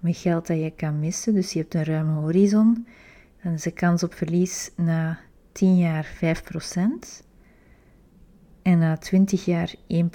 met 0.00 0.16
geld 0.16 0.46
dat 0.46 0.58
je 0.58 0.72
kan 0.76 1.00
missen, 1.00 1.34
dus 1.34 1.52
je 1.52 1.58
hebt 1.58 1.74
een 1.74 1.84
ruime 1.84 2.20
horizon, 2.20 2.86
dan 3.42 3.52
is 3.52 3.62
de 3.62 3.70
kans 3.70 4.02
op 4.02 4.14
verlies 4.14 4.70
na 4.76 5.18
10 5.52 5.76
jaar 5.78 6.14
5% 6.14 7.22
en 8.62 8.78
na 8.78 8.96
20 8.96 9.44
jaar 9.44 9.74
1%. 9.88 9.94
Um, 9.94 10.08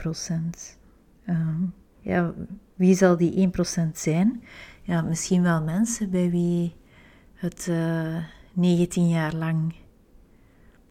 ehm, 1.25 1.63
ja, 1.99 2.33
wie 2.75 2.95
zal 2.95 3.17
die 3.17 3.31
1% 3.31 3.97
zijn? 3.97 4.43
Ja, 4.81 5.01
misschien 5.01 5.41
wel 5.41 5.63
mensen 5.63 6.09
bij 6.09 6.29
wie 6.29 6.75
het 7.33 7.67
uh, 7.69 8.17
eh, 8.17 8.23
19 8.53 9.09
jaar 9.09 9.33
lang 9.33 9.73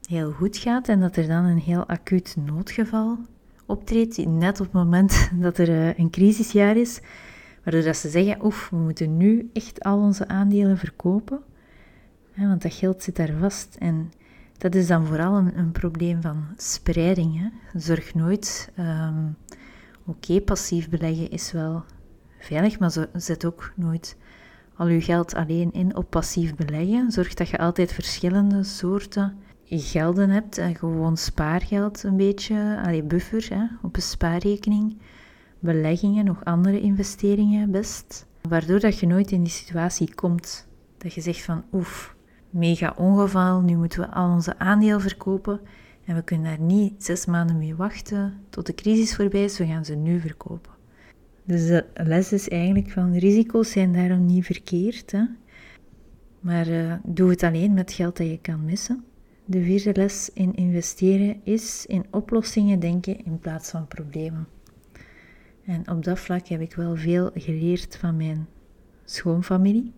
heel 0.09 0.33
goed 0.33 0.57
gaat 0.57 0.89
en 0.89 1.01
dat 1.01 1.17
er 1.17 1.27
dan 1.27 1.45
een 1.45 1.59
heel 1.59 1.87
acuut 1.87 2.37
noodgeval 2.45 3.19
optreedt, 3.67 4.27
net 4.27 4.61
op 4.61 4.67
het 4.67 4.75
moment 4.75 5.31
dat 5.45 5.59
er 5.59 5.69
uh, 5.69 5.99
een 5.99 6.11
crisisjaar 6.11 6.77
is, 6.77 7.01
waardoor 7.65 7.83
dat 7.83 7.97
ze 7.97 8.09
zeggen, 8.09 8.45
oef, 8.45 8.69
we 8.71 8.77
moeten 8.77 9.17
nu 9.17 9.51
echt 9.53 9.83
al 9.83 9.99
onze 9.99 10.29
aandelen 10.29 10.79
verkopen, 10.79 11.41
hè, 12.33 12.49
want 12.49 12.63
dat 12.63 12.75
geld 12.75 13.03
zit 13.03 13.17
daar 13.17 13.33
vast. 13.39 13.77
En 13.79 14.13
dat 14.59 14.75
is 14.75 14.87
dan 14.87 15.07
vooral 15.07 15.37
een, 15.37 15.59
een 15.59 15.73
probleem 15.73 16.23
van 16.23 16.45
spreiding. 16.57 17.39
Hè. 17.41 17.79
Zorg 17.81 18.15
nooit, 18.15 18.73
um, 18.79 19.37
oké, 20.05 20.41
passief 20.41 20.89
beleggen 20.89 21.31
is 21.31 21.53
wel 21.53 21.85
veilig, 22.39 22.79
maar 22.79 23.07
zet 23.13 23.45
ook 23.45 23.73
nooit 23.77 24.17
al 24.77 24.89
je 24.89 25.01
geld 25.01 25.35
alleen 25.35 25.73
in 25.73 25.97
op 25.97 26.11
passief 26.11 26.55
beleggen. 26.55 27.11
Zorg 27.11 27.35
dat 27.35 27.49
je 27.49 27.59
altijd 27.59 27.93
verschillende 27.93 28.63
soorten 28.65 29.39
gelden 29.65 30.31
hebt, 30.31 30.59
en 30.59 30.75
gewoon 30.75 31.17
spaargeld 31.17 32.03
een 32.03 32.17
beetje, 32.17 32.81
allee, 32.85 33.03
buffer 33.03 33.47
hè, 33.49 33.65
op 33.83 33.97
een 33.97 34.03
spaarrekening, 34.03 34.97
beleggingen, 35.59 36.25
nog 36.25 36.45
andere 36.45 36.81
investeringen 36.81 37.71
best. 37.71 38.27
Waardoor 38.49 38.81
dat 38.81 38.99
je 38.99 39.07
nooit 39.07 39.31
in 39.31 39.43
die 39.43 39.53
situatie 39.53 40.15
komt 40.15 40.67
dat 40.99 41.15
je 41.15 41.21
zegt 41.21 41.43
van 41.43 41.65
oef, 41.73 42.16
mega 42.51 42.95
ongeval, 42.97 43.61
nu 43.61 43.77
moeten 43.77 44.01
we 44.01 44.09
al 44.09 44.31
onze 44.31 44.59
aandelen 44.59 45.01
verkopen 45.01 45.61
en 46.05 46.15
we 46.15 46.23
kunnen 46.23 46.47
daar 46.47 46.67
niet 46.67 47.05
zes 47.05 47.27
maanden 47.27 47.59
mee 47.59 47.75
wachten 47.75 48.41
tot 48.51 48.67
de 48.67 48.75
crisis 48.75 49.15
voorbij 49.15 49.45
is, 49.45 49.59
we 49.59 49.67
gaan 49.67 49.85
ze 49.85 49.95
nu 49.95 50.21
verkopen. 50.21 50.73
Dus 51.45 51.67
de 51.67 51.85
les 51.95 52.33
is 52.33 52.49
eigenlijk 52.49 52.91
van 52.91 53.17
risico's 53.17 53.71
zijn 53.71 53.93
daarom 53.93 54.27
niet 54.27 54.45
verkeerd, 54.45 55.11
hè? 55.11 55.25
maar 56.41 56.69
uh, 56.69 56.93
doe 57.05 57.31
het 57.31 57.43
alleen 57.43 57.75
met 57.75 57.93
geld 57.93 58.17
dat 58.17 58.27
je 58.27 58.39
kan 58.41 58.65
missen. 58.65 59.05
De 59.45 59.63
vierde 59.63 59.93
les 59.93 60.31
in 60.35 60.55
investeren 60.55 61.41
is 61.45 61.87
in 61.87 62.05
oplossingen 62.11 62.81
denken 62.81 63.25
in 63.25 63.39
plaats 63.39 63.71
van 63.71 63.87
problemen. 63.87 64.47
En 65.65 65.91
op 65.91 66.05
dat 66.05 66.19
vlak 66.19 66.47
heb 66.47 66.61
ik 66.61 66.75
wel 66.75 66.97
veel 66.97 67.31
geleerd 67.35 67.97
van 67.97 68.17
mijn 68.17 68.47
schoonfamilie, 69.05 69.93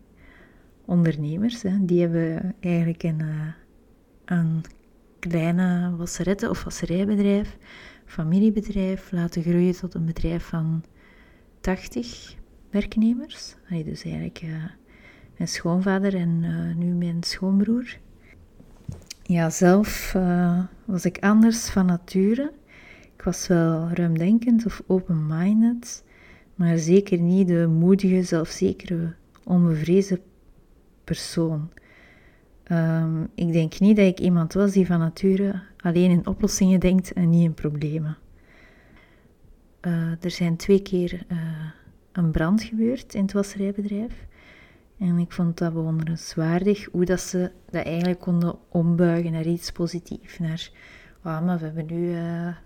ondernemers. 0.88 1.62
Hè. 1.62 1.84
Die 1.84 2.00
hebben 2.00 2.54
eigenlijk 2.60 3.02
een, 3.02 3.20
uh, 3.20 3.52
een 4.24 4.64
kleine 5.18 5.96
wasserette 5.96 6.50
of 6.50 6.64
wasserijbedrijf, 6.64 7.56
familiebedrijf, 8.04 9.10
laten 9.10 9.42
groeien 9.42 9.76
tot 9.76 9.94
een 9.94 10.04
bedrijf 10.04 10.44
van 10.44 10.84
80 11.60 12.34
werknemers. 12.70 13.54
dus 13.68 14.02
eigenlijk 14.02 14.42
uh, 14.42 14.64
mijn 15.36 15.48
schoonvader 15.48 16.14
en 16.14 16.42
uh, 16.42 16.76
nu 16.76 16.94
mijn 16.94 17.22
schoonbroer. 17.22 17.98
Ja, 19.22 19.50
zelf 19.50 20.16
was 20.84 21.04
ik 21.04 21.18
anders 21.18 21.68
van 21.68 21.86
nature. 21.86 22.52
Ik 23.16 23.22
was 23.22 23.46
wel 23.46 23.88
ruimdenkend 23.88 24.66
of 24.66 24.82
open-minded, 24.86 26.04
maar 26.54 26.78
zeker 26.78 27.18
niet 27.18 27.48
de 27.48 27.66
moedige, 27.66 28.22
zelfzekere, 28.22 29.14
onbevrezen 29.44 30.20
persoon. 31.08 31.70
Um, 32.72 33.28
ik 33.34 33.52
denk 33.52 33.78
niet 33.78 33.96
dat 33.96 34.06
ik 34.06 34.20
iemand 34.20 34.52
was 34.52 34.72
die 34.72 34.86
van 34.86 34.98
nature 34.98 35.60
alleen 35.76 36.10
in 36.10 36.26
oplossingen 36.26 36.80
denkt 36.80 37.12
en 37.12 37.30
niet 37.30 37.44
in 37.44 37.54
problemen. 37.54 38.16
Uh, 39.82 40.24
er 40.24 40.30
zijn 40.30 40.56
twee 40.56 40.82
keer 40.82 41.24
uh, 41.28 41.38
een 42.12 42.30
brand 42.30 42.62
gebeurd 42.62 43.14
in 43.14 43.22
het 43.22 43.32
wasserijbedrijf. 43.32 44.26
En 44.98 45.18
ik 45.18 45.32
vond 45.32 45.58
dat 45.58 45.72
bewonderenswaardig 45.72 46.84
hoe 46.84 47.04
dat 47.04 47.20
ze 47.20 47.50
dat 47.70 47.84
eigenlijk 47.84 48.20
konden 48.20 48.58
ombuigen 48.68 49.32
naar 49.32 49.46
iets 49.46 49.72
positiefs. 49.72 50.38
Naar, 50.38 50.70
oh, 51.24 51.44
maar 51.44 51.58
we 51.58 51.64
hebben 51.64 51.86
nu 51.86 52.14
uh, 52.14 52.56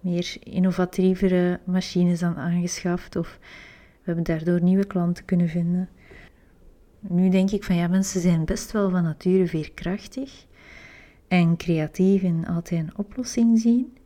meer 0.00 0.36
innovatievere 0.40 1.60
machines 1.64 2.20
dan 2.20 2.36
aangeschaft 2.36 3.16
of 3.16 3.38
we 3.90 4.04
hebben 4.04 4.24
daardoor 4.24 4.62
nieuwe 4.62 4.86
klanten 4.86 5.24
kunnen 5.24 5.48
vinden. 5.48 5.88
Nu 7.00 7.28
denk 7.28 7.50
ik 7.50 7.64
van 7.64 7.76
ja, 7.76 7.88
mensen 7.88 8.20
zijn 8.20 8.44
best 8.44 8.72
wel 8.72 8.90
van 8.90 9.02
nature 9.02 9.46
veerkrachtig 9.46 10.46
en 11.28 11.56
creatief 11.56 12.22
en 12.22 12.46
altijd 12.46 12.80
een 12.80 12.96
oplossing 12.96 13.60
zien. 13.60 13.96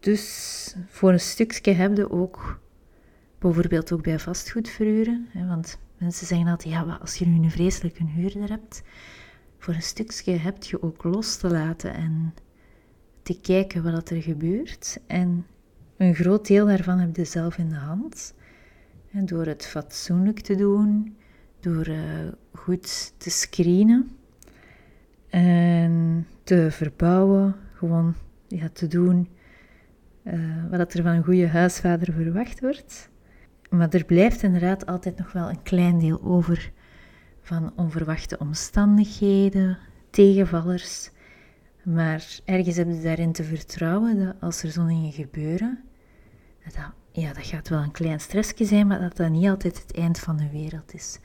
Dus 0.00 0.76
voor 0.88 1.12
een 1.12 1.20
stukje 1.20 1.72
heb 1.72 1.96
je 1.96 2.10
ook 2.10 2.60
bijvoorbeeld 3.38 3.92
ook 3.92 4.02
bij 4.02 4.18
vastgoedverhuren, 4.18 5.28
hè, 5.30 5.46
want 5.46 5.78
Mensen 6.02 6.26
zeggen 6.26 6.48
altijd, 6.48 6.74
ja, 6.74 6.98
als 7.00 7.16
je 7.16 7.26
nu 7.26 7.44
een 7.44 7.50
vreselijke 7.50 8.04
huurder 8.04 8.48
hebt, 8.48 8.82
voor 9.58 9.74
een 9.74 9.82
stukje 9.82 10.32
heb 10.32 10.62
je 10.62 10.82
ook 10.82 11.02
los 11.02 11.36
te 11.36 11.48
laten 11.48 11.94
en 11.94 12.34
te 13.22 13.40
kijken 13.40 13.92
wat 13.92 14.10
er 14.10 14.22
gebeurt. 14.22 15.00
En 15.06 15.46
een 15.96 16.14
groot 16.14 16.46
deel 16.46 16.66
daarvan 16.66 16.98
heb 16.98 17.16
je 17.16 17.24
zelf 17.24 17.58
in 17.58 17.68
de 17.68 17.74
hand. 17.74 18.34
En 19.10 19.26
door 19.26 19.46
het 19.46 19.66
fatsoenlijk 19.66 20.40
te 20.40 20.54
doen, 20.54 21.16
door 21.62 21.88
uh, 21.88 21.98
goed 22.52 23.12
te 23.16 23.30
screenen 23.30 24.10
en 25.28 26.26
te 26.42 26.70
verbouwen, 26.70 27.56
gewoon 27.74 28.14
ja, 28.48 28.68
te 28.72 28.86
doen 28.86 29.28
uh, 30.24 30.70
wat 30.70 30.94
er 30.94 31.02
van 31.02 31.12
een 31.12 31.24
goede 31.24 31.48
huisvader 31.48 32.12
verwacht 32.12 32.60
wordt. 32.60 33.10
Maar 33.70 33.88
er 33.88 34.04
blijft 34.04 34.42
inderdaad 34.42 34.86
altijd 34.86 35.18
nog 35.18 35.32
wel 35.32 35.48
een 35.48 35.62
klein 35.62 35.98
deel 35.98 36.22
over 36.22 36.72
van 37.40 37.72
onverwachte 37.76 38.38
omstandigheden, 38.38 39.78
tegenvallers. 40.10 41.10
Maar 41.82 42.40
ergens 42.44 42.76
hebben 42.76 42.94
ze 42.94 43.02
daarin 43.02 43.32
te 43.32 43.44
vertrouwen 43.44 44.24
dat 44.24 44.34
als 44.40 44.62
er 44.62 44.70
zo'n 44.70 44.86
dingen 44.86 45.12
gebeuren, 45.12 45.82
dat, 46.64 46.92
ja, 47.12 47.32
dat 47.32 47.46
gaat 47.46 47.68
wel 47.68 47.82
een 47.82 47.90
klein 47.90 48.20
stressje 48.20 48.64
zijn, 48.64 48.86
maar 48.86 49.00
dat 49.00 49.16
dat 49.16 49.30
niet 49.30 49.48
altijd 49.48 49.82
het 49.82 49.94
eind 49.94 50.18
van 50.18 50.36
de 50.36 50.50
wereld 50.50 50.94
is. 50.94 51.18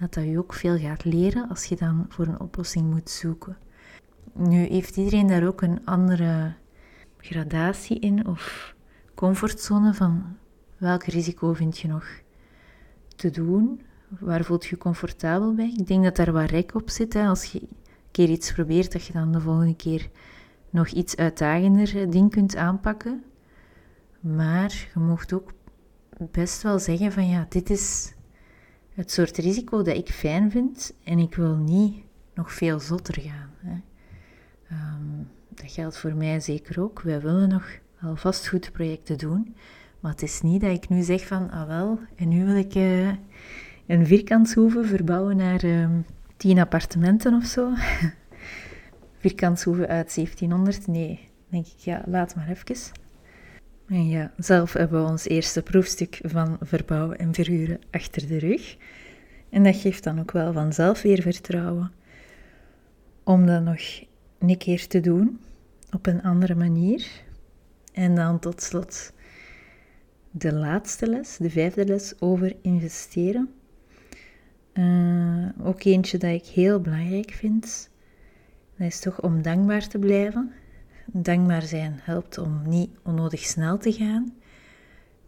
dat 0.00 0.14
dat 0.14 0.24
je 0.24 0.38
ook 0.38 0.52
veel 0.52 0.78
gaat 0.78 1.04
leren 1.04 1.48
als 1.48 1.64
je 1.64 1.76
dan 1.76 2.06
voor 2.08 2.26
een 2.26 2.40
oplossing 2.40 2.90
moet 2.90 3.10
zoeken. 3.10 3.56
Nu 4.32 4.56
heeft 4.56 4.96
iedereen 4.96 5.26
daar 5.26 5.46
ook 5.46 5.62
een 5.62 5.80
andere 5.84 6.52
gradatie 7.18 7.98
in 7.98 8.26
of 8.26 8.74
comfortzone 9.14 9.94
van 9.94 10.36
Welk 10.82 11.04
risico 11.04 11.52
vind 11.52 11.78
je 11.78 11.88
nog 11.88 12.06
te 13.16 13.30
doen? 13.30 13.80
Waar 14.08 14.44
voelt 14.44 14.64
je 14.64 14.70
je 14.70 14.78
comfortabel 14.78 15.54
bij? 15.54 15.74
Ik 15.78 15.86
denk 15.86 16.04
dat 16.04 16.16
daar 16.16 16.32
wat 16.32 16.50
rek 16.50 16.74
op 16.74 16.90
zit. 16.90 17.12
Hè? 17.12 17.26
Als 17.26 17.44
je 17.44 17.60
een 17.60 17.68
keer 18.10 18.28
iets 18.28 18.52
probeert, 18.52 18.92
dat 18.92 19.04
je 19.04 19.12
dan 19.12 19.32
de 19.32 19.40
volgende 19.40 19.76
keer 19.76 20.08
nog 20.70 20.88
iets 20.88 21.16
uitdagender 21.16 22.00
eh, 22.00 22.10
ding 22.10 22.30
kunt 22.30 22.56
aanpakken. 22.56 23.22
Maar 24.22 24.88
je 24.94 25.00
mocht 25.00 25.32
ook 25.32 25.52
best 26.30 26.62
wel 26.62 26.78
zeggen 26.78 27.12
van 27.12 27.28
ja, 27.28 27.46
dit 27.48 27.70
is 27.70 28.14
het 28.94 29.10
soort 29.10 29.36
risico 29.36 29.82
dat 29.82 29.96
ik 29.96 30.08
fijn 30.08 30.50
vind 30.50 30.94
en 31.04 31.18
ik 31.18 31.34
wil 31.34 31.56
niet 31.56 32.04
nog 32.34 32.52
veel 32.52 32.80
zotter 32.80 33.20
gaan. 33.20 33.50
Hè. 33.56 33.80
Um, 34.76 35.28
dat 35.48 35.72
geldt 35.72 35.98
voor 35.98 36.14
mij 36.14 36.40
zeker 36.40 36.82
ook. 36.82 37.00
Wij 37.00 37.20
willen 37.20 37.48
nog 37.48 37.78
wel 37.98 38.16
vastgoedprojecten 38.16 39.18
doen, 39.18 39.54
maar 40.00 40.10
het 40.10 40.22
is 40.22 40.40
niet 40.40 40.60
dat 40.60 40.70
ik 40.70 40.88
nu 40.88 41.02
zeg 41.02 41.26
van, 41.26 41.50
ah 41.50 41.66
wel, 41.66 41.98
en 42.16 42.28
nu 42.28 42.44
wil 42.44 42.56
ik 42.56 42.74
uh, 42.74 43.08
een 43.86 44.06
vierkantshoeve 44.06 44.84
verbouwen 44.84 45.36
naar 45.36 45.64
uh, 45.64 45.88
tien 46.36 46.58
appartementen 46.58 47.34
of 47.34 47.44
zo. 47.44 47.72
vierkantshoeve 49.20 49.86
uit 49.86 50.14
1700, 50.14 50.86
nee. 50.86 51.28
denk 51.48 51.66
ik, 51.66 51.78
ja, 51.78 52.02
laat 52.06 52.34
maar 52.34 52.48
even. 52.48 53.00
En 53.88 54.08
ja, 54.08 54.32
zelf 54.36 54.72
hebben 54.72 55.04
we 55.04 55.10
ons 55.10 55.28
eerste 55.28 55.62
proefstuk 55.62 56.20
van 56.22 56.56
verbouwen 56.60 57.18
en 57.18 57.34
verhuren 57.34 57.80
achter 57.90 58.26
de 58.26 58.38
rug. 58.38 58.76
En 59.50 59.62
dat 59.62 59.76
geeft 59.76 60.04
dan 60.04 60.20
ook 60.20 60.32
wel 60.32 60.52
vanzelf 60.52 61.02
weer 61.02 61.22
vertrouwen. 61.22 61.92
om 63.24 63.46
dat 63.46 63.62
nog 63.62 63.80
een 64.38 64.58
keer 64.58 64.86
te 64.86 65.00
doen 65.00 65.40
op 65.90 66.06
een 66.06 66.22
andere 66.22 66.54
manier. 66.54 67.06
En 67.92 68.14
dan 68.14 68.38
tot 68.38 68.62
slot 68.62 69.12
de 70.30 70.52
laatste 70.52 71.06
les, 71.06 71.36
de 71.36 71.50
vijfde 71.50 71.86
les 71.86 72.14
over 72.20 72.56
investeren. 72.62 73.50
Uh, 74.74 75.48
ook 75.62 75.82
eentje 75.82 76.18
dat 76.18 76.30
ik 76.30 76.44
heel 76.44 76.80
belangrijk 76.80 77.30
vind. 77.30 77.90
Dat 78.76 78.86
is 78.86 79.00
toch 79.00 79.22
om 79.22 79.42
dankbaar 79.42 79.88
te 79.88 79.98
blijven. 79.98 80.52
Dankbaar 81.14 81.62
zijn 81.62 82.00
helpt 82.02 82.38
om 82.38 82.68
niet 82.68 82.90
onnodig 83.02 83.40
snel 83.40 83.78
te 83.78 83.92
gaan. 83.92 84.34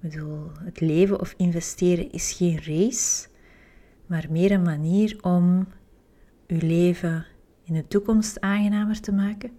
Ik 0.00 0.10
bedoel, 0.10 0.50
het 0.58 0.80
leven 0.80 1.20
of 1.20 1.34
investeren 1.36 2.12
is 2.12 2.32
geen 2.32 2.62
race, 2.62 3.28
maar 4.06 4.26
meer 4.30 4.50
een 4.50 4.62
manier 4.62 5.18
om 5.20 5.66
uw 6.46 6.58
leven 6.60 7.26
in 7.64 7.74
de 7.74 7.86
toekomst 7.86 8.40
aangenamer 8.40 9.00
te 9.00 9.12
maken, 9.12 9.50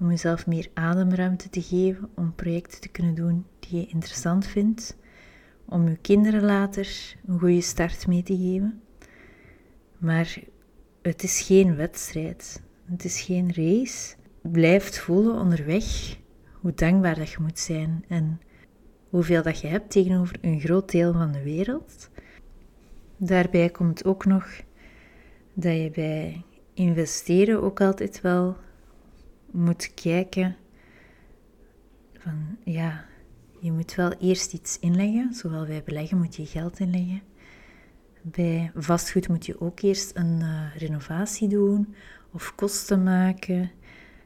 om 0.00 0.10
jezelf 0.10 0.46
meer 0.46 0.68
ademruimte 0.74 1.48
te 1.48 1.62
geven, 1.62 2.10
om 2.14 2.34
projecten 2.34 2.80
te 2.80 2.88
kunnen 2.88 3.14
doen 3.14 3.46
die 3.60 3.80
je 3.80 3.86
interessant 3.86 4.46
vindt, 4.46 4.96
om 5.64 5.88
je 5.88 5.96
kinderen 5.96 6.42
later 6.42 7.16
een 7.26 7.38
goede 7.38 7.60
start 7.60 8.06
mee 8.06 8.22
te 8.22 8.36
geven. 8.36 8.80
Maar 9.98 10.38
het 11.02 11.22
is 11.22 11.40
geen 11.40 11.76
wedstrijd, 11.76 12.62
het 12.90 13.04
is 13.04 13.20
geen 13.20 13.52
race. 13.54 14.20
Blijf 14.42 15.00
voelen 15.00 15.34
onderweg 15.34 16.16
hoe 16.52 16.74
dankbaar 16.74 17.14
dat 17.14 17.30
je 17.30 17.36
moet 17.40 17.58
zijn 17.58 18.04
en 18.08 18.40
hoeveel 19.08 19.42
dat 19.42 19.60
je 19.60 19.66
hebt 19.66 19.90
tegenover 19.90 20.36
een 20.40 20.60
groot 20.60 20.90
deel 20.90 21.12
van 21.12 21.32
de 21.32 21.42
wereld. 21.42 22.10
Daarbij 23.16 23.70
komt 23.70 24.04
ook 24.04 24.24
nog 24.24 24.60
dat 25.54 25.76
je 25.76 25.90
bij 25.94 26.44
investeren 26.74 27.62
ook 27.62 27.80
altijd 27.80 28.20
wel 28.20 28.56
moet 29.50 29.94
kijken 29.94 30.56
van 32.18 32.58
ja, 32.64 33.04
je 33.60 33.72
moet 33.72 33.94
wel 33.94 34.12
eerst 34.12 34.52
iets 34.52 34.78
inleggen. 34.78 35.34
Zowel 35.34 35.66
bij 35.66 35.82
beleggen 35.82 36.18
moet 36.18 36.36
je 36.36 36.46
geld 36.46 36.78
inleggen. 36.78 37.22
Bij 38.22 38.70
vastgoed 38.74 39.28
moet 39.28 39.46
je 39.46 39.60
ook 39.60 39.80
eerst 39.80 40.10
een 40.16 40.40
uh, 40.40 40.76
renovatie 40.76 41.48
doen 41.48 41.94
of 42.32 42.54
kosten 42.54 43.02
maken. 43.02 43.70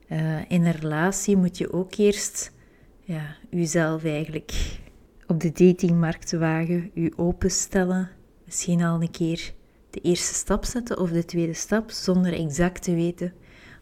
Uh, 0.08 0.50
in 0.50 0.64
een 0.64 0.72
relatie 0.72 1.36
moet 1.36 1.58
je 1.58 1.72
ook 1.72 1.94
eerst 1.94 2.52
ja, 3.00 3.36
jezelf 3.50 4.04
eigenlijk 4.04 4.78
op 5.26 5.40
de 5.40 5.52
datingmarkt 5.52 6.32
wagen, 6.32 6.90
je 6.94 7.12
openstellen. 7.16 8.10
Misschien 8.44 8.82
al 8.82 9.02
een 9.02 9.10
keer 9.10 9.54
de 9.90 10.00
eerste 10.00 10.34
stap 10.34 10.64
zetten 10.64 10.98
of 10.98 11.10
de 11.10 11.24
tweede 11.24 11.54
stap 11.54 11.90
zonder 11.90 12.32
exact 12.32 12.82
te 12.82 12.94
weten, 12.94 13.32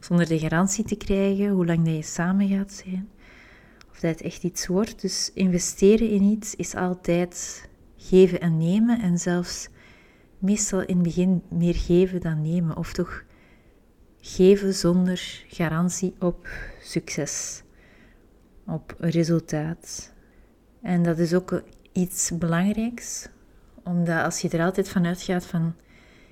zonder 0.00 0.28
de 0.28 0.38
garantie 0.38 0.84
te 0.84 0.96
krijgen 0.96 1.48
hoe 1.48 1.66
lang 1.66 1.84
dat 1.84 1.94
je 1.94 2.02
samen 2.02 2.48
gaat 2.48 2.72
zijn. 2.72 3.08
Of 3.90 4.00
dat 4.00 4.10
het 4.10 4.22
echt 4.22 4.42
iets 4.42 4.66
wordt. 4.66 5.00
Dus 5.00 5.30
investeren 5.34 6.10
in 6.10 6.22
iets 6.22 6.54
is 6.54 6.74
altijd 6.74 7.68
geven 7.96 8.40
en 8.40 8.58
nemen 8.58 9.00
en 9.00 9.18
zelfs 9.18 9.68
meestal 10.38 10.80
in 10.80 10.94
het 10.94 11.02
begin 11.02 11.42
meer 11.48 11.74
geven 11.74 12.20
dan 12.20 12.42
nemen. 12.42 12.76
Of 12.76 12.92
toch 12.92 13.24
geven 14.26 14.74
zonder 14.74 15.44
garantie 15.48 16.14
op 16.18 16.48
succes, 16.82 17.62
op 18.66 18.94
resultaat. 18.98 20.12
En 20.82 21.02
dat 21.02 21.18
is 21.18 21.34
ook 21.34 21.62
iets 21.92 22.30
belangrijks, 22.38 23.28
omdat 23.82 24.24
als 24.24 24.40
je 24.40 24.48
er 24.48 24.64
altijd 24.64 24.88
van 24.88 25.06
uitgaat 25.06 25.46
van, 25.46 25.74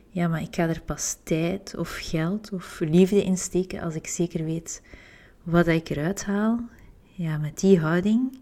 ja, 0.08 0.28
maar 0.28 0.40
ik 0.42 0.54
ga 0.54 0.68
er 0.68 0.80
pas 0.80 1.16
tijd 1.22 1.76
of 1.76 1.98
geld 2.00 2.52
of 2.52 2.80
liefde 2.80 3.24
in 3.24 3.38
steken 3.38 3.80
als 3.82 3.94
ik 3.94 4.06
zeker 4.06 4.44
weet 4.44 4.82
wat 5.42 5.66
ik 5.66 5.88
eruit 5.88 6.24
haal, 6.24 6.60
ja, 7.02 7.38
met 7.38 7.60
die 7.60 7.78
houding 7.78 8.40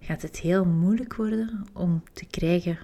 gaat 0.00 0.22
het 0.22 0.38
heel 0.38 0.64
moeilijk 0.64 1.14
worden 1.14 1.66
om 1.72 2.02
te 2.12 2.26
krijgen 2.26 2.78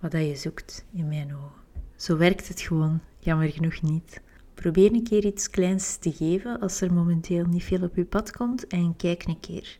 wat 0.00 0.12
je 0.12 0.36
zoekt 0.36 0.84
in 0.92 1.08
mijn 1.08 1.34
ogen. 1.34 1.60
Zo 1.96 2.16
werkt 2.16 2.48
het 2.48 2.60
gewoon, 2.60 3.00
jammer 3.18 3.48
genoeg 3.48 3.82
niet. 3.82 4.20
Probeer 4.62 4.92
een 4.92 5.02
keer 5.02 5.24
iets 5.24 5.50
kleins 5.50 5.96
te 5.96 6.12
geven 6.12 6.60
als 6.60 6.80
er 6.80 6.92
momenteel 6.92 7.44
niet 7.44 7.64
veel 7.64 7.82
op 7.82 7.96
je 7.96 8.04
pad 8.04 8.30
komt 8.30 8.66
en 8.66 8.96
kijk 8.96 9.24
een 9.24 9.40
keer 9.40 9.76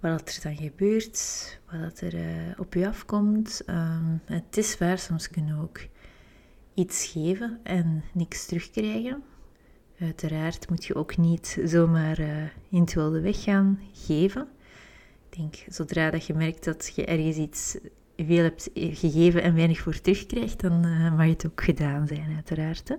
wat 0.00 0.34
er 0.34 0.42
dan 0.42 0.56
gebeurt, 0.56 1.58
wat 1.70 2.00
er 2.00 2.14
uh, 2.14 2.22
op 2.56 2.74
je 2.74 2.88
afkomt. 2.88 3.62
Um, 3.66 4.20
het 4.24 4.56
is 4.56 4.78
waar, 4.78 4.98
soms 4.98 5.30
kunnen 5.30 5.56
we 5.56 5.62
ook 5.62 5.80
iets 6.74 7.06
geven 7.06 7.60
en 7.62 8.02
niks 8.12 8.46
terugkrijgen. 8.46 9.22
Uiteraard 10.00 10.68
moet 10.68 10.84
je 10.84 10.94
ook 10.94 11.16
niet 11.16 11.58
zomaar 11.64 12.20
uh, 12.20 12.42
in 12.70 12.80
het 12.80 12.94
wilde 12.94 13.20
weg 13.20 13.42
gaan 13.42 13.80
geven. 13.92 14.48
Ik 15.30 15.36
denk, 15.36 15.54
zodra 15.68 16.10
dat 16.10 16.26
je 16.26 16.34
merkt 16.34 16.64
dat 16.64 16.92
je 16.94 17.04
ergens 17.04 17.36
iets 17.36 17.78
veel 18.16 18.42
hebt 18.42 18.70
gegeven 18.74 19.42
en 19.42 19.54
weinig 19.54 19.78
voor 19.78 20.00
terugkrijgt, 20.00 20.60
dan 20.60 20.86
uh, 20.86 21.16
mag 21.16 21.26
het 21.26 21.46
ook 21.46 21.62
gedaan 21.62 22.06
zijn, 22.06 22.34
uiteraard. 22.34 22.96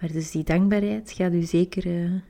Maar 0.00 0.12
dus 0.12 0.30
die 0.30 0.44
dankbaarheid 0.44 1.12
gaat 1.12 1.32
u 1.32 1.42
zeker 1.42 1.86
uh, 1.86 2.20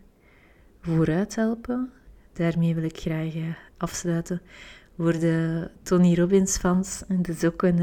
vooruit 0.81 1.35
helpen. 1.35 1.90
Daarmee 2.33 2.74
wil 2.74 2.85
ik 2.85 2.98
graag 2.98 3.35
afsluiten 3.77 4.42
voor 4.96 5.12
de 5.12 5.70
Tony 5.83 6.14
Robbins 6.14 6.57
fans. 6.57 7.03
En 7.09 7.16
het 7.16 7.29
is 7.29 7.44
ook 7.44 7.62
een, 7.62 7.79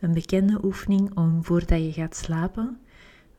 een 0.00 0.12
bekende 0.12 0.64
oefening 0.64 1.16
om 1.16 1.44
voordat 1.44 1.84
je 1.84 1.92
gaat 1.92 2.16
slapen 2.16 2.78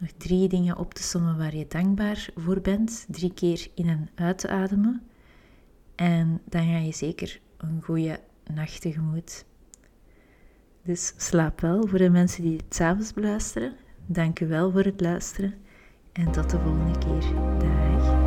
nog 0.03 0.11
drie 0.17 0.47
dingen 0.47 0.77
op 0.77 0.93
te 0.93 1.03
sommen 1.03 1.37
waar 1.37 1.55
je 1.55 1.67
dankbaar 1.67 2.29
voor 2.35 2.61
bent. 2.61 3.05
Drie 3.09 3.33
keer 3.33 3.67
in 3.73 3.87
en 3.87 4.09
uit 4.15 4.37
te 4.37 4.47
ademen. 4.47 5.01
En 5.95 6.41
dan 6.45 6.61
ga 6.61 6.77
je 6.77 6.91
zeker 6.91 7.39
een 7.57 7.81
goede 7.83 8.19
nacht 8.53 8.81
tegemoet. 8.81 9.45
Dus 10.83 11.13
slaap 11.17 11.61
wel 11.61 11.87
voor 11.87 11.97
de 11.97 12.09
mensen 12.09 12.43
die 12.43 12.57
het 12.57 12.75
s'avonds 12.75 13.13
beluisteren. 13.13 13.73
Dank 14.05 14.39
u 14.39 14.47
wel 14.47 14.71
voor 14.71 14.83
het 14.83 15.01
luisteren. 15.01 15.53
En 16.11 16.31
tot 16.31 16.49
de 16.49 16.59
volgende 16.59 16.97
keer. 16.97 17.33
Dag. 17.59 18.22